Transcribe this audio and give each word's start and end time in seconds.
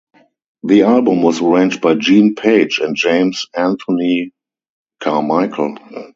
The 0.63 0.81
album 0.81 1.21
was 1.21 1.43
arranged 1.43 1.79
by 1.79 1.93
Gene 1.93 2.33
Page 2.33 2.79
and 2.79 2.95
James 2.95 3.45
Anthony 3.55 4.31
Carmichael. 4.99 5.77